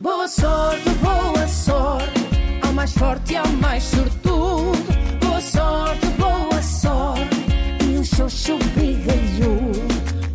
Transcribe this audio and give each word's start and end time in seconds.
Boa 0.00 0.28
sorte, 0.28 0.88
boa 1.02 1.48
sorte, 1.48 2.20
ao 2.62 2.72
mais 2.72 2.92
forte 2.92 3.32
e 3.32 3.36
ao 3.36 3.48
mais 3.48 3.82
sortudo. 3.82 4.78
Boa 5.20 5.40
sorte, 5.40 6.06
boa 6.10 6.62
sorte, 6.62 7.36
e 7.84 7.98
um 7.98 8.04
xoxo 8.04 8.58
brigalhudo. 8.76 9.80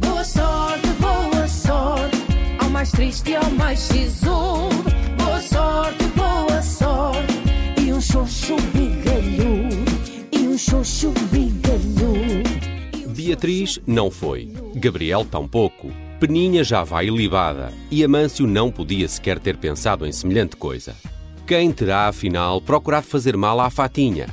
Boa 0.02 0.24
sorte, 0.26 0.88
boa 1.00 1.48
sorte, 1.48 2.18
ao 2.60 2.70
mais 2.72 2.92
triste 2.92 3.30
e 3.30 3.36
ao 3.38 3.50
mais 3.52 3.80
sisudo. 3.80 4.84
Boa 5.16 5.42
sorte, 5.42 6.04
boa 6.08 6.62
sorte, 6.62 7.34
e 7.82 7.94
um 7.94 8.02
xoxo 8.02 8.58
brigalhudo. 8.74 9.86
E 10.34 10.40
um 10.40 10.58
xoxo 10.58 11.12
brigalhudo. 11.32 13.14
Beatriz 13.16 13.80
não 13.88 14.12
foi. 14.12 14.52
Gabriel 14.76 15.24
tampouco. 15.24 16.03
Peninha 16.26 16.64
já 16.64 16.86
vai 16.86 17.08
libada 17.08 17.74
e 17.92 18.02
Amâncio 18.02 18.48
não 18.48 18.72
podia 18.72 19.10
sequer 19.10 19.38
ter 19.38 19.58
pensado 19.58 20.06
em 20.06 20.12
semelhante 20.14 20.56
coisa. 20.56 20.96
Quem 21.46 21.70
terá, 21.70 22.08
afinal, 22.08 22.62
procurado 22.62 23.06
fazer 23.06 23.36
mal 23.36 23.60
à 23.60 23.70
Fatinha? 23.70 24.30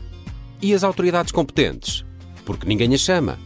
E 0.63 0.73
as 0.73 0.85
autoridades 0.85 1.33
competentes? 1.33 2.05
Porque 2.45 2.65
ninguém 2.65 2.95
a 2.95 2.97
chama. 2.97 3.41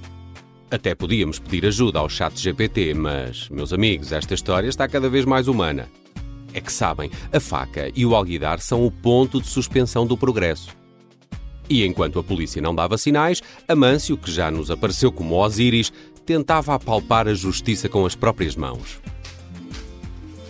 Até 0.71 0.95
podíamos 0.95 1.39
pedir 1.39 1.65
ajuda 1.65 1.99
ao 2.01 2.09
chat 2.11 2.39
GPT, 2.39 2.93
mas, 2.93 3.49
meus 3.49 3.73
amigos, 3.73 4.13
esta 4.13 4.35
história 4.35 4.69
está 4.69 4.87
cada 4.87 5.09
vez 5.09 5.25
mais 5.25 5.49
humana. 5.49 5.89
É 6.53 6.61
que 6.61 6.71
sabem, 6.71 7.11
a 7.33 7.41
faca 7.41 7.91
e 7.97 8.05
o 8.05 8.15
alguidar 8.15 8.61
são 8.61 8.85
o 8.85 8.91
ponto 8.91 9.41
de 9.41 9.49
suspensão 9.49 10.07
do 10.07 10.19
progresso. 10.19 10.69
E 11.67 11.83
enquanto 11.83 12.19
a 12.19 12.23
polícia 12.23 12.61
não 12.61 12.75
dava 12.75 12.99
sinais, 12.99 13.43
Amâncio, 13.67 14.19
que 14.19 14.31
já 14.31 14.51
nos 14.51 14.71
apareceu 14.71 15.11
como 15.11 15.35
Osíris, 15.35 15.91
tentava 16.25 16.75
apalpar 16.75 17.29
a 17.29 17.35
justiça 17.35 17.89
com 17.89 18.05
as 18.07 18.15
próprias 18.15 18.57
mãos. 18.57 19.01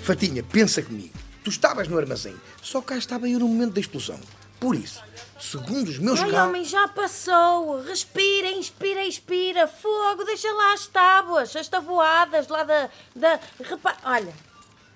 Fatinha, 0.03 0.43
pensa 0.43 0.83
comigo. 0.83 1.15
Tu 1.43 1.51
estavas 1.51 1.89
no 1.89 1.99
armazém, 1.99 2.35
só 2.63 2.81
cá 2.81 2.97
estava 2.97 3.29
eu 3.29 3.39
no 3.39 3.49
momento 3.49 3.75
da 3.75 3.81
explosão. 3.81 4.19
Por 4.59 4.75
isso, 4.75 5.03
segundo 5.39 5.89
os 5.89 5.99
meus 5.99 6.19
Ai, 6.21 6.31
cálculos... 6.31 6.49
homem, 6.49 6.65
já 6.65 6.89
passou. 6.89 7.83
Respira, 7.83 8.51
inspira, 8.51 9.05
expira. 9.05 9.67
Fogo, 9.67 10.25
deixa 10.25 10.51
lá 10.53 10.73
as 10.73 10.87
tábuas, 10.87 11.55
as 11.55 11.69
tabuadas 11.69 12.49
lá 12.49 12.65
da. 12.65 12.89
da... 13.15 13.41
Repa... 13.63 13.95
Olha, 14.05 14.33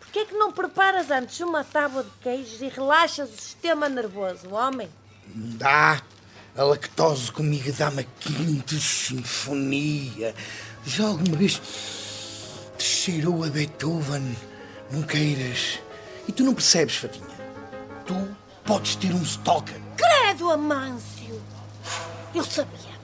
porquê 0.01 0.21
é 0.21 0.25
que 0.25 0.35
não 0.35 0.51
preparas 0.51 1.11
antes 1.11 1.39
uma 1.41 1.65
tábua 1.65 2.03
de 2.03 2.11
queijos 2.23 2.63
e 2.63 2.69
relaxas 2.69 3.29
o 3.29 3.37
sistema 3.37 3.89
nervoso, 3.91 4.49
homem? 4.51 4.89
Não 5.35 5.57
dá. 5.59 6.03
A 6.57 6.63
lactose 6.65 7.31
comigo 7.31 7.71
dá-me 7.73 8.01
a 8.01 8.05
quinta 8.19 8.75
sinfonia. 8.75 10.35
Já 10.85 11.07
alguma 11.07 11.37
vez 11.37 11.61
te 12.77 12.85
cheirou 12.85 13.45
a 13.45 13.49
Beethoven? 13.49 14.37
Não 14.91 15.03
queiras. 15.03 15.81
E 16.27 16.33
tu 16.33 16.45
não 16.45 16.55
percebes, 16.55 16.97
Fatinha. 16.97 17.27
Tu 18.07 18.15
podes 18.65 18.97
ter 18.97 19.13
um 19.15 19.23
stalker. 19.23 19.81
Credo, 19.97 20.51
Amâncio! 20.51 21.41
Eu 22.35 22.45
sabia. 22.45 22.99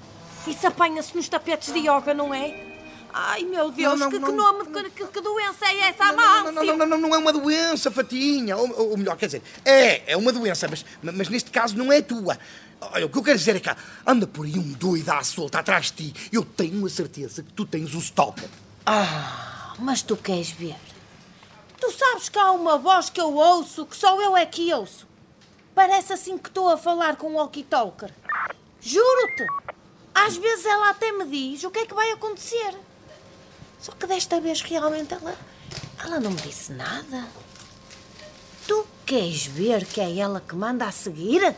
Isso 0.46 0.66
apanha-se 0.66 1.16
nos 1.16 1.28
tapetes 1.28 1.72
de 1.72 1.80
yoga, 1.80 2.12
não 2.12 2.32
é? 2.34 2.73
Ai, 3.16 3.44
meu 3.44 3.70
Deus, 3.70 4.00
não, 4.00 4.10
que, 4.10 4.18
não, 4.18 4.28
que 4.28 4.34
nome, 4.34 4.64
que, 4.66 4.90
que- 4.90 5.06
que 5.06 5.20
doença 5.20 5.64
é 5.66 5.88
essa, 5.88 6.04
Não, 6.06 6.16
não, 6.16 6.24
Amâncio? 6.48 6.52
não, 6.52 6.64
não, 6.64 6.76
não, 6.76 6.86
não, 6.86 6.98
não 7.08 7.14
é 7.14 7.18
uma 7.18 7.32
doença, 7.32 7.88
Fatinha. 7.88 8.56
Ou, 8.56 8.90
ou 8.90 8.96
melhor, 8.96 9.16
quer 9.16 9.26
dizer, 9.26 9.42
é, 9.64 10.12
é 10.12 10.16
uma 10.16 10.32
doença, 10.32 10.66
mas, 10.68 10.84
mas 11.00 11.28
neste 11.28 11.48
caso 11.52 11.76
não 11.76 11.92
é 11.92 12.02
tua. 12.02 12.36
Olha, 12.80 13.06
o 13.06 13.08
que 13.08 13.16
eu 13.16 13.22
quero 13.22 13.38
dizer 13.38 13.54
é 13.54 13.60
que 13.60 13.70
anda 14.04 14.26
por 14.26 14.44
aí 14.44 14.58
um 14.58 14.72
doido 14.72 15.08
à 15.10 15.22
solta 15.22 15.60
atrás 15.60 15.92
de 15.92 16.10
ti. 16.12 16.28
Eu 16.32 16.44
tenho 16.44 16.84
a 16.84 16.90
certeza 16.90 17.42
que 17.44 17.52
tu 17.52 17.64
tens 17.64 17.94
um 17.94 18.00
stalker. 18.00 18.48
Mas 19.78 20.02
tu 20.02 20.16
queres 20.16 20.50
ver? 20.50 20.74
Tu 21.80 21.90
sabes 21.92 22.28
que 22.28 22.38
há 22.38 22.50
uma 22.50 22.76
voz 22.78 23.10
que 23.10 23.20
eu 23.20 23.32
ouço, 23.32 23.86
que 23.86 23.96
só 23.96 24.20
eu 24.20 24.36
é 24.36 24.44
que 24.44 24.72
ouço. 24.74 25.06
Parece 25.74 26.12
assim 26.12 26.36
que 26.36 26.48
estou 26.48 26.68
a 26.68 26.76
falar 26.76 27.14
com 27.16 27.28
um 27.28 27.34
walkie-talker. 27.36 28.10
Juro-te! 28.80 29.46
Às 30.14 30.36
vezes 30.36 30.64
ela 30.66 30.90
até 30.90 31.12
me 31.12 31.24
diz 31.26 31.62
o 31.64 31.70
que 31.70 31.80
é 31.80 31.86
que 31.86 31.94
vai 31.94 32.10
acontecer. 32.12 32.74
Só 33.84 33.92
que 33.92 34.06
desta 34.06 34.40
vez 34.40 34.62
realmente 34.62 35.12
ela, 35.12 35.36
ela 36.02 36.18
não 36.18 36.30
me 36.30 36.40
disse 36.40 36.72
nada. 36.72 37.26
Tu 38.66 38.86
queres 39.04 39.44
ver 39.44 39.84
que 39.84 40.00
é 40.00 40.20
ela 40.20 40.40
que 40.40 40.56
manda 40.56 40.86
a 40.86 40.90
seguir? 40.90 41.54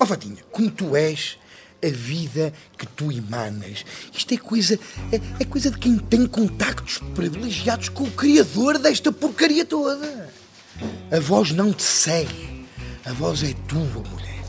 Ó 0.00 0.04
Fatinha, 0.04 0.42
como 0.50 0.68
tu 0.68 0.96
és, 0.96 1.38
a 1.80 1.88
vida 1.88 2.52
que 2.76 2.84
tu 2.86 3.12
emanas, 3.12 3.84
isto 4.12 4.34
é 4.34 4.36
coisa, 4.36 4.76
é, 5.12 5.20
é 5.38 5.44
coisa 5.44 5.70
de 5.70 5.78
quem 5.78 5.96
tem 5.96 6.26
contactos 6.26 6.98
privilegiados 7.14 7.88
com 7.88 8.02
o 8.02 8.10
Criador 8.10 8.78
desta 8.78 9.12
porcaria 9.12 9.64
toda. 9.64 10.28
A 11.08 11.20
voz 11.20 11.52
não 11.52 11.72
te 11.72 11.84
segue, 11.84 12.66
a 13.04 13.12
voz 13.12 13.44
é 13.44 13.54
tua, 13.68 14.02
mulher. 14.10 14.42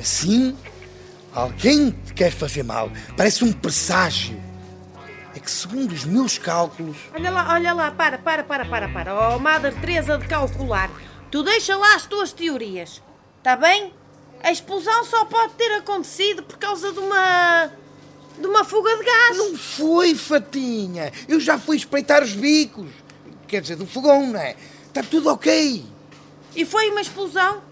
Assim, 0.00 0.56
alguém 1.34 1.90
te 1.90 2.14
quer 2.14 2.32
fazer 2.32 2.62
mal, 2.62 2.90
parece 3.14 3.44
um 3.44 3.52
presságio. 3.52 4.47
Que, 5.48 5.52
segundo 5.52 5.92
os 5.92 6.04
meus 6.04 6.36
cálculos, 6.36 6.98
Olha 7.14 7.30
lá, 7.30 7.54
olha 7.54 7.72
lá, 7.72 7.90
para, 7.90 8.18
para, 8.18 8.44
para, 8.44 8.66
para, 8.66 8.86
para. 8.90 9.34
Oh, 9.34 9.38
Madre 9.38 9.72
Teresa 9.80 10.18
de 10.18 10.28
calcular. 10.28 10.90
Tu 11.30 11.42
deixa 11.42 11.74
lá 11.74 11.94
as 11.94 12.04
tuas 12.04 12.34
teorias. 12.34 13.02
Está 13.38 13.56
bem? 13.56 13.94
A 14.42 14.52
explosão 14.52 15.04
só 15.06 15.24
pode 15.24 15.54
ter 15.54 15.72
acontecido 15.76 16.42
por 16.42 16.58
causa 16.58 16.92
de 16.92 16.98
uma. 16.98 17.70
de 18.38 18.46
uma 18.46 18.62
fuga 18.62 18.94
de 18.98 19.02
gás. 19.04 19.38
não 19.38 19.56
foi, 19.56 20.14
Fatinha. 20.14 21.10
Eu 21.26 21.40
já 21.40 21.58
fui 21.58 21.78
espreitar 21.78 22.22
os 22.22 22.34
bicos. 22.34 22.90
Quer 23.46 23.62
dizer, 23.62 23.76
do 23.76 23.86
fogão, 23.86 24.26
não 24.26 24.38
é? 24.38 24.54
Está 24.86 25.02
tudo 25.02 25.30
ok. 25.30 25.82
E 26.54 26.64
foi 26.66 26.90
uma 26.90 27.00
explosão? 27.00 27.62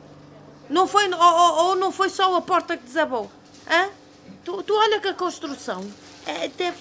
Não 0.70 0.86
foi. 0.88 1.12
Ou, 1.12 1.20
ou- 1.20 1.64
ou 1.66 1.76
não 1.76 1.92
foi 1.92 2.08
só 2.08 2.34
a 2.36 2.40
porta 2.40 2.74
que 2.74 2.84
desabou? 2.84 3.30
Hã? 3.70 3.90
Tu, 4.42 4.62
tu 4.62 4.74
olha 4.74 4.98
que 4.98 5.08
a 5.08 5.14
construção. 5.14 5.84
É, 6.26 6.46
até 6.46 6.72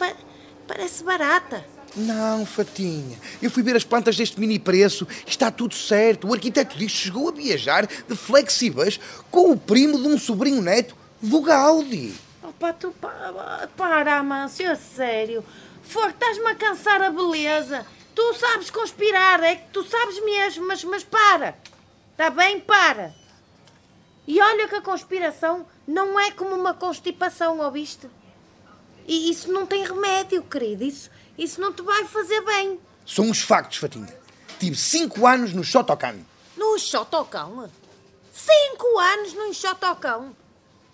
parece 0.68 1.04
barata. 1.04 1.66
Não, 1.96 2.46
Fatinha. 2.46 3.18
Eu 3.42 3.50
fui 3.50 3.64
ver 3.64 3.76
as 3.76 3.86
plantas 3.86 4.18
deste 4.18 4.40
mini 4.40 4.60
preço. 4.60 5.08
Está 5.26 5.50
tudo 5.50 5.74
certo. 5.74 6.28
O 6.28 6.34
arquiteto 6.34 6.78
diz 6.78 6.92
que 6.92 6.98
chegou 6.98 7.30
a 7.30 7.32
viajar 7.32 7.88
de 7.88 8.16
flexibas 8.16 9.00
com 9.32 9.52
o 9.52 9.58
primo 9.58 9.98
de 9.98 10.08
um 10.08 10.18
sobrinho 10.18 10.62
neto 10.62 10.96
do 11.22 11.42
Gaudi. 11.42 12.14
Opa, 12.44 12.74
tu 12.74 12.94
para, 13.00 13.70
para 13.78 14.18
Amâncio, 14.18 14.70
a 14.70 14.76
sério. 14.76 15.44
For, 15.84 16.10
estás-me 16.10 16.48
a 16.48 16.56
cansar 16.56 17.02
a 17.02 17.12
beleza. 17.12 17.86
Tu 18.14 18.34
sabes 18.34 18.70
conspirar, 18.70 19.42
é 19.44 19.56
que 19.56 19.70
tu 19.72 19.84
sabes 19.84 20.24
mesmo, 20.24 20.68
mas, 20.68 20.84
mas 20.84 21.04
para. 21.04 21.58
Está 22.12 22.30
bem? 22.30 22.60
Para. 22.60 23.14
E 24.28 24.42
olha 24.42 24.68
que 24.68 24.76
a 24.76 24.82
conspiração 24.82 25.66
não 25.88 26.20
é 26.20 26.32
como 26.32 26.56
uma 26.56 26.74
constipação, 26.74 27.60
ouviste? 27.60 28.08
E 29.08 29.30
isso 29.30 29.52
não 29.52 29.66
tem 29.66 29.86
remédio, 29.86 30.42
querido. 30.44 30.84
Isso, 30.84 31.10
isso 31.38 31.62
não 31.62 31.72
te 31.72 31.82
vai 31.82 32.06
fazer 32.06 32.42
bem. 32.42 32.80
São 33.06 33.30
os 33.30 33.42
factos, 33.42 33.78
Fatinha. 33.78 34.14
Tive 34.60 34.76
cinco 34.76 35.28
anos 35.28 35.54
no 35.54 35.64
Shotokan. 35.64 36.16
No 36.58 36.76
enxotocão? 36.76 37.70
Cinco 38.34 39.00
anos 39.00 39.34
no 39.34 39.46
enxotocão? 39.48 40.36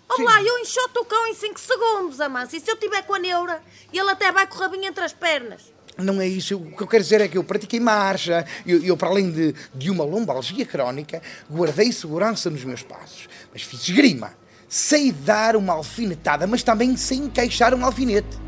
Olá, 0.08 0.42
eu 0.42 0.58
enxoto 0.58 1.00
o 1.00 1.04
cão 1.06 1.26
em 1.26 1.34
cinco 1.34 1.58
segundos, 1.58 2.20
Amâncio. 2.20 2.58
E 2.58 2.60
se 2.60 2.70
eu 2.70 2.76
tiver 2.76 3.02
com 3.02 3.14
a 3.14 3.18
neura, 3.18 3.62
ele 3.90 4.10
até 4.10 4.30
vai 4.30 4.46
com 4.46 4.56
o 4.56 4.58
rabinho 4.58 4.84
entre 4.84 5.02
as 5.02 5.12
pernas. 5.14 5.72
Não 5.96 6.20
é 6.20 6.28
isso. 6.28 6.56
O 6.56 6.76
que 6.76 6.82
eu 6.82 6.86
quero 6.86 7.02
dizer 7.02 7.20
é 7.22 7.28
que 7.28 7.38
eu 7.38 7.44
pratiquei 7.44 7.80
marcha. 7.80 8.46
Eu, 8.66 8.82
eu, 8.82 8.96
para 8.96 9.08
além 9.08 9.30
de, 9.30 9.54
de 9.74 9.90
uma 9.90 10.04
lombalgia 10.04 10.66
crónica, 10.66 11.22
guardei 11.50 11.90
segurança 11.92 12.50
nos 12.50 12.62
meus 12.62 12.82
passos. 12.82 13.26
Mas 13.52 13.62
fiz 13.62 13.80
esgrima. 13.80 14.34
Sei 14.72 15.12
dar 15.12 15.54
uma 15.54 15.74
alfinetada, 15.74 16.46
mas 16.46 16.62
também 16.62 16.96
sei 16.96 17.18
encaixar 17.18 17.74
um 17.74 17.84
alfinete. 17.84 18.38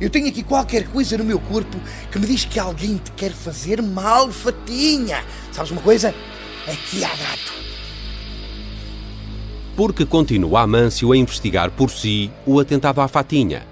Eu 0.00 0.08
tenho 0.08 0.26
aqui 0.26 0.42
qualquer 0.42 0.88
coisa 0.88 1.18
no 1.18 1.24
meu 1.24 1.38
corpo 1.38 1.76
que 2.10 2.18
me 2.18 2.26
diz 2.26 2.46
que 2.46 2.58
alguém 2.58 2.96
te 2.96 3.12
quer 3.12 3.32
fazer 3.32 3.82
mal, 3.82 4.32
fatinha. 4.32 5.22
Sabes 5.52 5.72
uma 5.72 5.82
coisa? 5.82 6.14
Aqui 6.66 7.04
há 7.04 7.08
gato. 7.08 7.52
Porque 9.76 10.06
continua 10.06 10.62
Amâncio 10.62 11.12
a 11.12 11.18
investigar 11.18 11.70
por 11.70 11.90
si 11.90 12.30
o 12.46 12.58
atentado 12.58 13.02
à 13.02 13.06
Fatinha. 13.06 13.66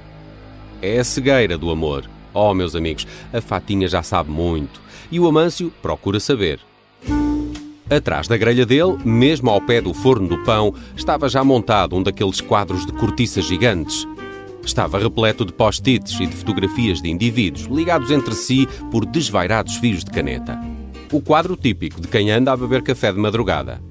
É 0.82 0.98
a 0.98 1.04
cegueira 1.04 1.56
do 1.56 1.70
amor. 1.70 2.10
Oh, 2.34 2.52
meus 2.52 2.76
amigos, 2.76 3.06
a 3.32 3.40
Fatinha 3.40 3.88
já 3.88 4.02
sabe 4.02 4.30
muito. 4.30 4.82
E 5.10 5.18
o 5.18 5.26
Amâncio 5.26 5.72
procura 5.80 6.20
saber. 6.20 6.60
Atrás 7.94 8.26
da 8.26 8.38
grelha 8.38 8.64
dele, 8.64 8.96
mesmo 9.04 9.50
ao 9.50 9.60
pé 9.60 9.78
do 9.78 9.92
forno 9.92 10.26
do 10.26 10.42
pão, 10.44 10.74
estava 10.96 11.28
já 11.28 11.44
montado 11.44 11.94
um 11.94 12.02
daqueles 12.02 12.40
quadros 12.40 12.86
de 12.86 12.92
cortiça 12.92 13.42
gigantes. 13.42 14.08
Estava 14.64 14.98
repleto 14.98 15.44
de 15.44 15.52
post-its 15.52 16.18
e 16.18 16.26
de 16.26 16.34
fotografias 16.34 17.02
de 17.02 17.10
indivíduos 17.10 17.66
ligados 17.66 18.10
entre 18.10 18.34
si 18.34 18.66
por 18.90 19.04
desvairados 19.04 19.76
fios 19.76 20.02
de 20.02 20.10
caneta. 20.10 20.58
O 21.12 21.20
quadro 21.20 21.54
típico 21.54 22.00
de 22.00 22.08
quem 22.08 22.30
anda 22.30 22.50
a 22.50 22.56
beber 22.56 22.82
café 22.82 23.12
de 23.12 23.18
madrugada. 23.18 23.82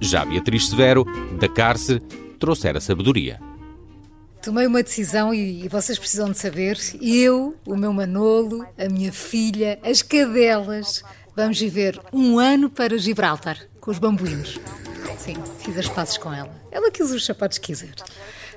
Já 0.00 0.24
Beatriz 0.24 0.68
Severo, 0.68 1.04
da 1.38 1.50
cárcere, 1.50 2.00
trouxera 2.38 2.80
sabedoria. 2.80 3.38
Tomei 4.42 4.66
uma 4.66 4.82
decisão 4.82 5.34
e, 5.34 5.64
e 5.64 5.68
vocês 5.68 5.98
precisam 5.98 6.30
de 6.30 6.38
saber. 6.38 6.78
Eu, 7.00 7.54
o 7.66 7.76
meu 7.76 7.92
Manolo, 7.92 8.66
a 8.78 8.88
minha 8.88 9.12
filha, 9.12 9.78
as 9.84 10.00
cadelas, 10.00 11.04
Vamos 11.34 11.58
viver 11.58 11.98
um 12.12 12.38
ano 12.38 12.68
para 12.68 12.98
Gibraltar, 12.98 13.58
com 13.80 13.90
os 13.90 13.98
bambuínos. 13.98 14.60
Sim, 15.18 15.34
fiz 15.60 15.78
as 15.78 15.88
pazes 15.88 16.18
com 16.18 16.32
ela. 16.32 16.50
Ela 16.70 16.90
quis 16.90 17.10
os 17.10 17.24
sapatos 17.24 17.56
que 17.56 17.68
quiser. 17.68 17.94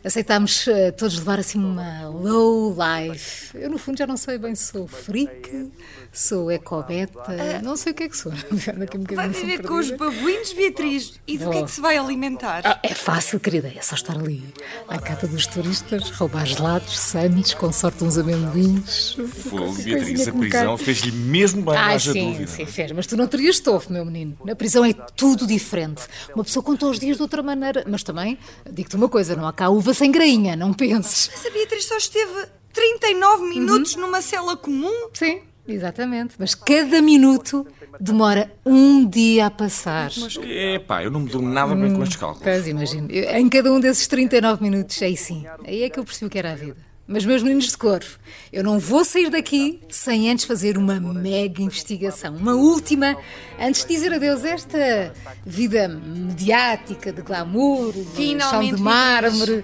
Aceitámos 0.06 0.68
uh, 0.68 0.92
todos 0.96 1.18
levar 1.18 1.40
assim 1.40 1.58
uma 1.58 2.08
low 2.10 2.76
life. 3.10 3.58
Eu, 3.58 3.72
no 3.72 3.80
fundo, 3.80 3.98
já 3.98 4.06
não 4.06 4.16
sei 4.18 4.38
bem 4.38 4.54
se 4.54 4.72
sou 4.72 4.88
freak, 4.88 5.72
sou 6.14 6.52
ecobeta, 6.52 7.60
não 7.64 7.76
sei 7.76 7.92
o 7.92 7.96
que 7.96 8.04
é 8.04 8.10
que 8.10 8.16
sou. 8.16 8.32
Daqui 8.78 9.00
um 9.00 9.04
Vai 9.16 9.30
viver 9.30 9.64
com 9.64 9.74
os 9.80 9.90
babuínos, 9.90 10.54
Beatriz. 10.54 11.14
E 11.28 11.40
do 11.40 11.50
que 11.50 11.58
é 11.58 11.64
que 11.64 11.72
se 11.72 11.82
vai 11.82 11.98
alimentar? 11.98 12.62
Ah, 12.64 12.80
é 12.84 12.94
fácil, 12.94 13.40
querida, 13.40 13.74
é 13.76 13.82
só 13.82 13.96
estar 13.96 14.16
ali. 14.16 14.44
À 14.88 15.00
cata 15.00 15.26
dos 15.28 15.48
turistas, 15.48 16.12
roubar 16.12 16.46
gelados, 16.46 17.00
sandes, 17.00 17.56
com 17.56 17.72
sorte 17.72 18.04
uns 18.04 18.18
amendoins. 18.20 19.14
Fogo, 19.50 19.74
Beatriz, 19.82 20.28
a 20.28 20.32
prisão 20.32 20.78
fez-lhe 20.78 21.12
mesmo 21.12 21.64
bem, 21.64 21.76
Ah, 21.76 21.88
haja 21.88 22.14
sim, 22.14 22.32
dúvida. 22.32 22.48
sim, 22.52 22.66
fez. 22.68 22.92
Mas 22.92 23.08
tu 23.08 23.18
não 23.18 23.26
terias 23.28 23.56
estofo, 23.56 23.92
meu 23.92 24.06
menino. 24.06 24.38
Na 24.46 24.56
prisão 24.56 24.86
é 24.86 24.94
tudo 24.94 25.48
diferente. 25.48 26.04
Uma 26.36 26.44
pessoa 26.44 26.62
conta 26.62 26.86
os 26.86 27.00
dias 27.00 27.18
de 27.18 27.24
outra 27.24 27.42
maneira. 27.42 27.84
Mas 27.88 28.04
também, 28.04 28.38
digo-te 28.72 28.96
uma 28.96 29.10
coisa, 29.10 29.36
não 29.36 29.48
há 29.48 29.54
cá 29.54 29.68
uva 29.70 29.95
sem 29.96 30.12
grainha, 30.12 30.56
não 30.56 30.74
penses. 30.74 31.30
Mas 31.34 31.46
a 31.46 31.50
Beatriz 31.50 31.86
só 31.86 31.98
esteve 31.98 32.48
39 32.74 33.44
Uhum. 33.44 33.50
minutos 33.50 33.96
numa 33.96 34.22
cela 34.22 34.56
comum. 34.58 35.10
Sim, 35.14 35.42
exatamente. 35.68 36.36
Mas 36.38 36.54
cada 36.54 37.02
minuto 37.02 37.66
demora 38.00 38.52
um 38.66 39.08
dia 39.08 39.46
a 39.48 39.52
passar. 39.52 40.12
Epá, 40.44 41.04
eu 41.04 41.10
não 41.12 41.22
me 41.22 41.30
dou 41.30 41.42
nada 41.42 41.74
bem 41.76 41.94
com 41.94 42.04
estes 42.04 42.18
cálculos. 42.18 42.44
Pois, 42.44 42.68
imagino. 42.68 43.08
Em 43.12 43.48
cada 43.50 43.72
um 43.72 43.80
desses 43.80 44.06
39 44.08 44.62
minutos, 44.64 45.02
aí 45.02 45.16
sim. 45.16 45.46
Aí 45.66 45.84
é 45.84 45.90
que 45.90 46.00
eu 46.00 46.04
percebi 46.04 46.26
o 46.28 46.30
que 46.30 46.38
era 46.38 46.52
a 46.52 46.56
vida. 46.56 46.78
Mas, 47.08 47.24
meus 47.24 47.44
meninos 47.44 47.68
de 47.68 47.78
cor, 47.78 48.04
eu 48.52 48.64
não 48.64 48.80
vou 48.80 49.06
sair 49.06 49.30
daqui 49.30 49.80
sem 49.90 50.32
antes 50.32 50.46
fazer 50.46 50.76
uma 50.76 51.00
mega 51.00 51.62
investigação. 51.62 52.36
Uma 52.36 52.56
última, 52.56 53.16
antes 53.60 53.86
de 53.86 53.94
dizer 53.94 54.12
adeus 54.12 54.44
a 54.44 54.50
esta 54.50 55.14
vida 55.46 55.88
mediática, 55.88 57.14
de 57.14 57.22
glamour, 57.22 57.94
de 57.94 58.40
chão 58.40 58.64
de 58.64 58.82
mármore. 58.82 59.64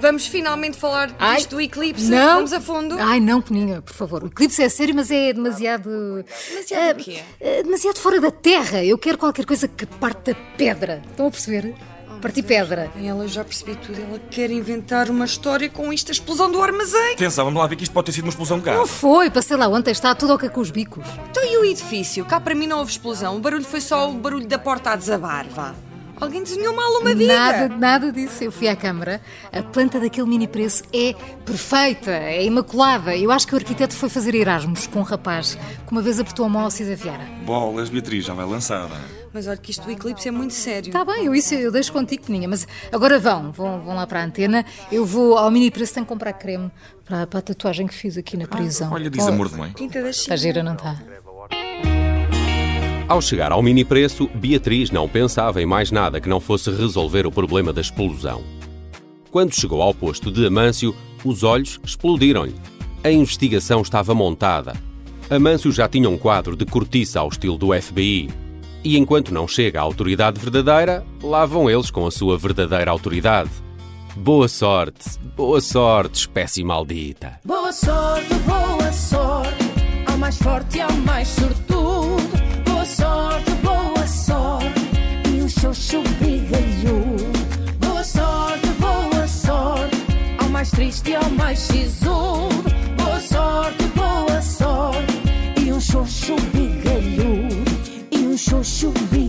Vamos 0.00 0.26
finalmente 0.26 0.78
falar 0.78 1.14
Ai, 1.18 1.36
disto 1.36 1.50
do 1.50 1.60
eclipse. 1.60 2.10
Não. 2.10 2.36
Vamos 2.36 2.54
a 2.54 2.60
fundo. 2.60 2.96
Ai, 2.98 3.20
não, 3.20 3.42
Peninha, 3.42 3.82
por 3.82 3.92
favor. 3.92 4.24
O 4.24 4.28
eclipse 4.28 4.62
é 4.62 4.68
sério, 4.70 4.94
mas 4.94 5.10
é 5.10 5.34
demasiado. 5.34 6.24
Demasiado 6.48 6.88
ah, 6.88 6.92
o 6.92 7.04
quê? 7.04 7.20
ah, 7.42 7.62
demasiado 7.62 7.98
fora 7.98 8.18
da 8.18 8.30
terra. 8.30 8.82
Eu 8.82 8.96
quero 8.96 9.18
qualquer 9.18 9.44
coisa 9.44 9.68
que 9.68 9.84
parte 9.84 10.32
da 10.32 10.38
pedra. 10.56 11.02
Estão 11.10 11.26
a 11.26 11.30
perceber? 11.30 11.74
Partir 12.20 12.42
pedra. 12.42 12.90
Ela 13.02 13.26
já 13.26 13.42
percebi 13.44 13.74
tudo. 13.76 14.00
Ela 14.00 14.20
quer 14.30 14.50
inventar 14.50 15.08
uma 15.08 15.24
história 15.24 15.68
com 15.70 15.92
isto, 15.92 16.10
a 16.10 16.12
explosão 16.12 16.50
do 16.50 16.62
armazém. 16.62 17.14
Atenção, 17.14 17.44
vamos 17.46 17.60
lá 17.60 17.66
ver 17.66 17.76
que 17.76 17.82
isto 17.82 17.92
pode 17.92 18.06
ter 18.06 18.12
sido 18.12 18.24
uma 18.24 18.30
explosão 18.30 18.58
de 18.58 18.66
Não 18.66 18.76
gás. 18.78 18.90
foi, 18.90 19.30
passei 19.30 19.56
lá 19.56 19.66
ontem, 19.68 19.90
está 19.90 20.14
tudo 20.14 20.34
ok 20.34 20.48
com 20.50 20.60
os 20.60 20.70
bicos. 20.70 21.04
Então 21.30 21.42
e 21.44 21.56
o 21.56 21.64
edifício? 21.64 22.24
Cá 22.24 22.38
para 22.38 22.54
mim 22.54 22.66
não 22.66 22.78
houve 22.78 22.90
explosão. 22.90 23.36
O 23.36 23.40
barulho 23.40 23.64
foi 23.64 23.80
só 23.80 24.10
o 24.10 24.12
barulho 24.14 24.46
da 24.46 24.58
porta 24.58 24.90
a 24.90 24.96
desabar, 24.96 25.46
vá. 25.48 25.74
Alguém 26.20 26.42
desenhou 26.42 26.76
mal 26.76 27.00
uma 27.00 27.14
viga. 27.14 27.34
Nada, 27.34 27.68
nada 27.68 28.12
disso. 28.12 28.44
Eu 28.44 28.52
fui 28.52 28.68
à 28.68 28.76
Câmara. 28.76 29.22
A 29.50 29.62
planta 29.62 29.98
daquele 29.98 30.26
mini 30.28 30.46
preço 30.46 30.82
é 30.92 31.14
perfeita, 31.46 32.10
é 32.10 32.44
imaculada. 32.44 33.16
Eu 33.16 33.32
acho 33.32 33.46
que 33.46 33.54
o 33.54 33.56
arquiteto 33.56 33.94
foi 33.94 34.10
fazer 34.10 34.34
Erasmus 34.34 34.86
com 34.86 34.98
um 34.98 35.02
rapaz 35.02 35.56
que 35.86 35.90
uma 35.92 36.02
vez 36.02 36.20
apertou 36.20 36.44
a 36.44 36.48
mão 36.50 36.62
ao 36.64 36.70
Cisa 36.70 36.94
Viara. 36.94 37.24
Bolas, 37.46 37.88
Beatriz, 37.88 38.26
já 38.26 38.34
vai 38.34 38.44
lançada. 38.44 38.94
Mas 39.32 39.46
olha 39.46 39.56
que 39.56 39.70
isto 39.70 39.84
do 39.84 39.90
eclipse 39.90 40.28
é 40.28 40.30
muito 40.30 40.54
sério. 40.54 40.88
Está 40.88 41.04
bem, 41.04 41.26
eu 41.26 41.34
isso 41.34 41.54
eu 41.54 41.70
deixo 41.70 41.92
contigo, 41.92 42.24
Peninha, 42.26 42.48
mas 42.48 42.66
agora 42.92 43.18
vão, 43.18 43.52
vão, 43.52 43.80
vão 43.80 43.94
lá 43.94 44.06
para 44.06 44.20
a 44.20 44.24
antena. 44.24 44.64
Eu 44.90 45.06
vou 45.06 45.38
ao 45.38 45.50
mini 45.50 45.70
preço, 45.70 45.94
tenho 45.94 46.04
que 46.04 46.08
comprar 46.08 46.32
creme 46.32 46.70
para, 47.04 47.26
para 47.26 47.38
a 47.38 47.42
tatuagem 47.42 47.86
que 47.86 47.94
fiz 47.94 48.16
aqui 48.16 48.36
na 48.36 48.46
prisão. 48.46 48.92
Olha, 48.92 49.08
diz 49.08 49.26
amor 49.26 49.48
de 49.48 49.56
mãe. 49.56 49.72
Quinta 49.72 50.02
das 50.02 50.16
Está 50.16 50.36
gira, 50.36 50.62
não 50.62 50.74
está? 50.74 51.00
Ao 53.08 53.20
chegar 53.20 53.50
ao 53.50 53.62
mini 53.62 53.84
preço, 53.84 54.28
Beatriz 54.34 54.90
não 54.90 55.08
pensava 55.08 55.60
em 55.60 55.66
mais 55.66 55.90
nada 55.90 56.20
que 56.20 56.28
não 56.28 56.40
fosse 56.40 56.70
resolver 56.70 57.26
o 57.26 57.32
problema 57.32 57.72
da 57.72 57.80
explosão. 57.80 58.42
Quando 59.30 59.54
chegou 59.54 59.82
ao 59.82 59.94
posto 59.94 60.30
de 60.30 60.46
Amâncio, 60.46 60.94
os 61.24 61.42
olhos 61.42 61.80
explodiram-lhe. 61.84 62.54
A 63.02 63.10
investigação 63.10 63.80
estava 63.80 64.14
montada. 64.14 64.74
Amâncio 65.28 65.70
já 65.70 65.88
tinha 65.88 66.08
um 66.08 66.18
quadro 66.18 66.56
de 66.56 66.64
cortiça 66.66 67.20
ao 67.20 67.28
estilo 67.28 67.56
do 67.56 67.72
FBI. 67.80 68.28
E 68.82 68.96
enquanto 68.96 69.32
não 69.32 69.46
chega 69.46 69.78
a 69.78 69.82
autoridade 69.82 70.40
verdadeira, 70.40 71.04
lá 71.22 71.44
vão 71.44 71.68
eles 71.68 71.90
com 71.90 72.06
a 72.06 72.10
sua 72.10 72.38
verdadeira 72.38 72.90
autoridade. 72.90 73.50
Boa 74.16 74.48
sorte, 74.48 75.18
boa 75.36 75.60
sorte, 75.60 76.20
espécie 76.20 76.64
maldita. 76.64 77.38
Boa 77.44 77.72
sorte, 77.72 78.34
boa 78.46 78.92
sorte, 78.92 79.64
ao 80.06 80.18
mais 80.18 80.36
forte 80.38 80.78
e 80.78 80.80
ao 80.80 80.92
mais 80.92 81.28
sortudo. 81.28 82.30
Boa 82.64 82.84
sorte, 82.84 83.50
boa 83.62 84.06
sorte, 84.06 84.80
e 85.28 85.42
um 85.42 85.48
xoxo 85.48 86.02
brigalhudo. 86.18 87.38
Boa 87.78 88.02
sorte, 88.02 88.66
boa 88.80 89.28
sorte, 89.28 89.96
ao 90.38 90.48
mais 90.48 90.70
triste 90.70 91.10
e 91.10 91.16
ao 91.16 91.30
mais 91.30 91.58
sisudo. 91.58 92.64
Boa 92.96 93.20
sorte, 93.20 93.84
boa 93.94 94.42
sorte, 94.42 95.14
e 95.64 95.72
um 95.72 95.80
xoxo 95.80 96.34
brigalhudo. 96.34 96.69
So 98.50 98.64
shoot 98.64 99.12
me. 99.12 99.19